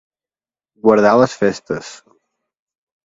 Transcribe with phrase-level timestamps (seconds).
[0.87, 1.93] Guardar les festes.